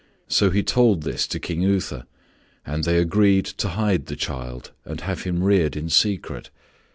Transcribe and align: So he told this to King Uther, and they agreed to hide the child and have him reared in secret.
So 0.27 0.49
he 0.49 0.63
told 0.63 1.03
this 1.03 1.27
to 1.27 1.39
King 1.39 1.61
Uther, 1.61 2.07
and 2.65 2.85
they 2.85 2.97
agreed 2.97 3.45
to 3.45 3.67
hide 3.67 4.07
the 4.07 4.15
child 4.15 4.71
and 4.83 4.99
have 5.01 5.25
him 5.25 5.43
reared 5.43 5.75
in 5.75 5.89
secret. 5.91 6.49